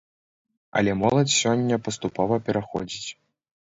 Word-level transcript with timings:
Але 0.79 0.91
моладзь 1.01 1.35
сёння 1.41 1.75
паступова 1.89 2.43
пераходзіць. 2.49 3.11